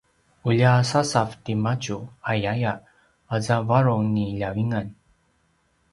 [0.51, 1.97] “ulja sasav timadju”
[2.31, 2.73] ayaya
[3.35, 4.87] aza a varung ni ljavingan